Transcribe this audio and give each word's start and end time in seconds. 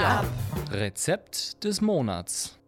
Ab! 0.00 0.26
Rezept 0.70 1.64
des 1.64 1.80
Monats. 1.80 2.58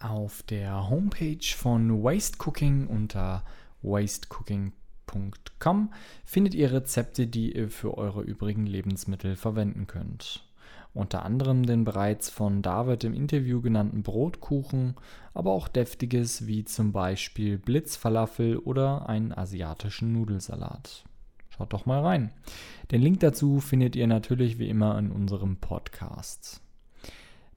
Auf 0.00 0.42
der 0.44 0.88
Homepage 0.88 1.54
von 1.56 2.02
Waste 2.02 2.38
Cooking 2.38 2.86
unter 2.86 3.44
wastecooking.com 3.82 5.92
findet 6.24 6.54
ihr 6.54 6.72
Rezepte, 6.72 7.26
die 7.26 7.56
ihr 7.56 7.70
für 7.70 7.98
eure 7.98 8.22
übrigen 8.22 8.66
Lebensmittel 8.66 9.36
verwenden 9.36 9.86
könnt. 9.86 10.44
Unter 10.94 11.24
anderem 11.24 11.64
den 11.64 11.84
bereits 11.84 12.30
von 12.30 12.62
David 12.62 13.04
im 13.04 13.14
Interview 13.14 13.60
genannten 13.60 14.02
Brotkuchen, 14.02 14.96
aber 15.34 15.52
auch 15.52 15.68
deftiges 15.68 16.46
wie 16.46 16.64
zum 16.64 16.92
Beispiel 16.92 17.58
Blitzfalafel 17.58 18.58
oder 18.58 19.08
einen 19.08 19.32
asiatischen 19.32 20.12
Nudelsalat. 20.12 21.04
Schaut 21.58 21.72
doch 21.72 21.86
mal 21.86 22.02
rein. 22.02 22.30
Den 22.92 23.02
Link 23.02 23.18
dazu 23.18 23.58
findet 23.58 23.96
ihr 23.96 24.06
natürlich 24.06 24.60
wie 24.60 24.68
immer 24.68 24.96
in 24.96 25.10
unserem 25.10 25.56
Podcast. 25.56 26.60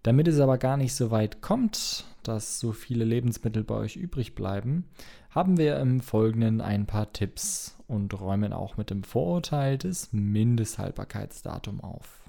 Damit 0.01 0.27
es 0.27 0.39
aber 0.39 0.57
gar 0.57 0.75
nicht 0.75 0.95
so 0.95 1.11
weit 1.11 1.41
kommt, 1.41 2.05
dass 2.23 2.59
so 2.59 2.71
viele 2.71 3.05
Lebensmittel 3.05 3.63
bei 3.63 3.75
euch 3.75 3.95
übrig 3.95 4.33
bleiben, 4.33 4.85
haben 5.29 5.57
wir 5.57 5.77
im 5.77 6.01
Folgenden 6.01 6.61
ein 6.61 6.87
paar 6.87 7.13
Tipps 7.13 7.77
und 7.87 8.19
räumen 8.19 8.53
auch 8.53 8.75
mit 8.77 8.89
dem 8.89 9.03
Vorurteil 9.03 9.77
des 9.77 10.11
Mindesthaltbarkeitsdatum 10.11 11.81
auf. 11.81 12.27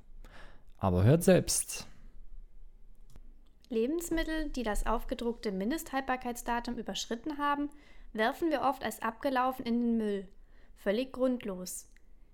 Aber 0.77 1.05
hört 1.05 1.25
selbst. 1.25 1.87
Lebensmittel, 3.71 4.51
die 4.51 4.63
das 4.63 4.85
aufgedruckte 4.85 5.53
Mindesthaltbarkeitsdatum 5.53 6.77
überschritten 6.77 7.39
haben, 7.39 7.71
werfen 8.13 8.51
wir 8.51 8.61
oft 8.61 8.85
als 8.85 9.01
abgelaufen 9.01 9.65
in 9.65 9.81
den 9.81 9.97
Müll. 9.97 10.29
Völlig 10.83 11.13
grundlos. 11.13 11.87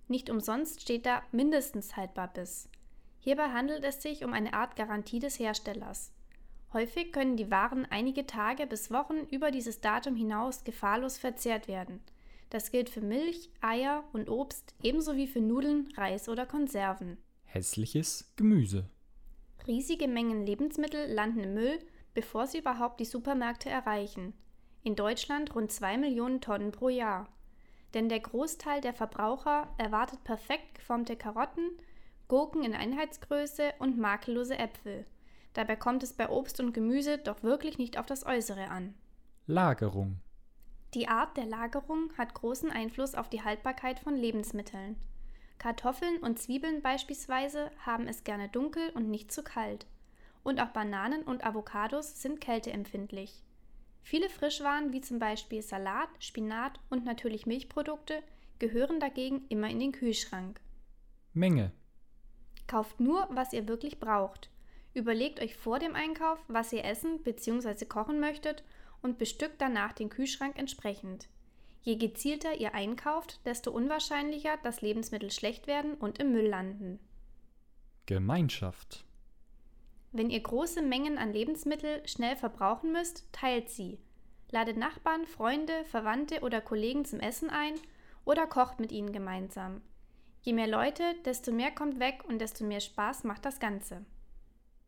Nicht 0.09 0.31
umsonst 0.31 0.81
steht 0.81 1.05
da 1.05 1.23
mindestens 1.33 1.97
haltbar 1.97 2.33
bis. 2.33 2.71
Hierbei 3.21 3.51
handelt 3.51 3.85
es 3.85 4.01
sich 4.01 4.25
um 4.25 4.33
eine 4.33 4.55
Art 4.55 4.75
Garantie 4.75 5.19
des 5.19 5.39
Herstellers. 5.39 6.13
Häufig 6.73 7.13
können 7.13 7.37
die 7.37 7.51
Waren 7.51 7.85
einige 7.91 8.25
Tage 8.25 8.67
bis 8.67 8.91
Wochen 8.91 9.19
über 9.31 9.51
dieses 9.51 9.83
Datum 9.83 10.17
hinaus 10.17 10.65
gefahrlos 10.65 11.19
verzehrt 11.19 11.69
werden. 11.69 12.01
Das 12.49 12.71
gilt 12.71 12.89
für 12.89 13.03
Milch, 13.03 13.51
Eier 13.61 14.03
und 14.15 14.31
Obst 14.31 14.75
ebenso 14.83 15.15
wie 15.15 15.27
für 15.27 15.43
Nudeln, 15.43 15.93
Reis 15.99 16.27
oder 16.27 16.47
Konserven. 16.47 17.19
Hässliches 17.45 18.33
Gemüse. 18.37 18.89
Riesige 19.67 20.09
Mengen 20.09 20.47
Lebensmittel 20.47 21.13
landen 21.13 21.41
im 21.41 21.53
Müll, 21.53 21.79
bevor 22.15 22.47
sie 22.47 22.61
überhaupt 22.61 22.99
die 22.99 23.05
Supermärkte 23.05 23.69
erreichen. 23.69 24.33
In 24.85 24.97
Deutschland 24.97 25.55
rund 25.55 25.71
2 25.71 25.99
Millionen 25.99 26.41
Tonnen 26.41 26.73
pro 26.73 26.89
Jahr. 26.89 27.29
Denn 27.95 28.09
der 28.09 28.21
Großteil 28.21 28.81
der 28.81 28.93
Verbraucher 28.93 29.69
erwartet 29.79 30.23
perfekt 30.25 30.75
geformte 30.75 31.17
Karotten, 31.17 31.71
Gurken 32.29 32.63
in 32.63 32.75
Einheitsgröße 32.75 33.73
und 33.79 33.99
makellose 33.99 34.59
Äpfel. 34.59 35.07
Dabei 35.55 35.77
kommt 35.77 36.03
es 36.03 36.13
bei 36.13 36.29
Obst 36.29 36.61
und 36.61 36.73
Gemüse 36.73 37.19
doch 37.19 37.43
wirklich 37.43 37.79
nicht 37.79 37.99
auf 37.99 38.07
das 38.07 38.27
Äußere 38.27 38.69
an. 38.69 38.95
Lagerung. 39.47 40.21
Die 40.95 41.09
Art 41.09 41.37
der 41.37 41.47
Lagerung 41.47 42.11
hat 42.17 42.35
großen 42.35 42.71
Einfluss 42.71 43.15
auf 43.15 43.29
die 43.29 43.43
Haltbarkeit 43.43 43.99
von 43.99 44.15
Lebensmitteln. 44.15 44.97
Kartoffeln 45.59 46.19
und 46.19 46.39
Zwiebeln 46.39 46.83
beispielsweise 46.83 47.71
haben 47.85 48.07
es 48.07 48.25
gerne 48.25 48.49
dunkel 48.49 48.91
und 48.91 49.11
nicht 49.11 49.33
zu 49.33 49.43
kalt. 49.43 49.87
Und 50.45 50.61
auch 50.61 50.69
Bananen 50.69 51.23
und 51.23 51.45
Avocados 51.45 52.23
sind 52.23 52.41
kälteempfindlich. 52.41 53.43
Viele 54.03 54.29
Frischwaren 54.29 54.93
wie 54.93 55.01
zum 55.01 55.19
Beispiel 55.19 55.63
Salat, 55.63 56.09
Spinat 56.19 56.81
und 56.91 57.05
natürlich 57.05 57.47
Milchprodukte 57.47 58.23
gehören 58.59 59.01
dagegen 59.01 59.47
immer 59.49 59.69
in 59.69 59.81
den 59.81 59.93
Kühlschrank. 59.93 60.61
Menge. 61.35 61.73
Kauft 62.67 63.01
nur, 63.01 63.29
was 63.31 63.53
ihr 63.53 63.69
wirklich 63.69 64.01
braucht. 64.01 64.51
Überlegt 64.95 65.41
euch 65.41 65.57
vor 65.57 65.79
dem 65.79 65.95
Einkauf, 65.95 66.39
was 66.49 66.73
ihr 66.73 66.85
essen 66.85 67.23
bzw. 67.23 67.85
kochen 67.85 68.21
möchtet 68.21 68.65
und 69.03 69.19
bestückt 69.19 69.61
danach 69.61 69.93
den 69.93 70.09
Kühlschrank 70.09 70.59
entsprechend. 70.59 71.29
Je 71.83 71.97
gezielter 71.97 72.57
ihr 72.57 72.75
einkauft, 72.75 73.41
desto 73.47 73.71
unwahrscheinlicher, 73.71 74.59
dass 74.63 74.81
Lebensmittel 74.81 75.31
schlecht 75.31 75.67
werden 75.67 75.95
und 75.95 76.19
im 76.19 76.33
Müll 76.33 76.49
landen. 76.49 76.99
Gemeinschaft. 78.07 79.05
Wenn 80.13 80.31
ihr 80.31 80.41
große 80.41 80.83
Mengen 80.83 81.19
an 81.19 81.33
Lebensmittel 81.33 82.07
schnell 82.09 82.37
verbrauchen 82.37 82.93
müsst, 82.93 83.31
teilt 83.33 83.69
sie. 83.69 83.99
Ladet 84.51 84.79
Nachbarn, 84.79 85.27
Freunde, 85.27 85.85
Verwandte 85.85 86.41
oder 86.41 86.61
Kollegen 86.61 87.05
zum 87.05 87.21
Essen 87.21 87.51
ein 87.51 87.75
oder 88.25 88.47
kocht 88.47 88.81
mit 88.81 88.93
ihnen 88.93 89.13
gemeinsam. 89.13 89.83
Je 90.43 90.55
mehr 90.55 90.67
Leute, 90.69 91.03
desto 91.25 91.53
mehr 91.53 91.71
kommt 91.71 92.01
weg 92.01 92.25
und 92.27 92.39
desto 92.39 92.65
mehr 92.65 92.81
Spaß 92.81 93.25
macht 93.25 93.45
das 93.45 93.61
Ganze. 93.61 94.05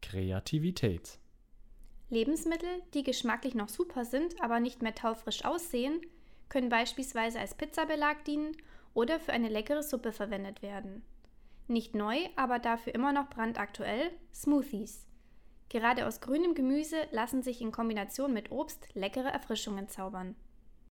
Kreativität. 0.00 1.18
Lebensmittel, 2.08 2.82
die 2.94 3.02
geschmacklich 3.02 3.54
noch 3.54 3.68
super 3.68 4.04
sind, 4.04 4.40
aber 4.42 4.58
nicht 4.58 4.80
mehr 4.80 4.94
taufrisch 4.94 5.44
aussehen, 5.44 6.00
können 6.48 6.70
beispielsweise 6.70 7.38
als 7.38 7.54
Pizzabelag 7.54 8.24
dienen 8.24 8.56
oder 8.94 9.20
für 9.20 9.32
eine 9.32 9.48
leckere 9.48 9.82
Suppe 9.82 10.12
verwendet 10.12 10.62
werden. 10.62 11.02
Nicht 11.68 11.94
neu, 11.94 12.16
aber 12.34 12.58
dafür 12.58 12.94
immer 12.94 13.12
noch 13.12 13.28
brandaktuell, 13.30 14.10
Smoothies. 14.34 15.06
Gerade 15.70 16.06
aus 16.06 16.20
grünem 16.20 16.54
Gemüse 16.54 16.96
lassen 17.12 17.42
sich 17.42 17.60
in 17.62 17.70
Kombination 17.70 18.32
mit 18.32 18.50
Obst 18.50 18.88
leckere 18.94 19.28
Erfrischungen 19.28 19.88
zaubern. 19.88 20.34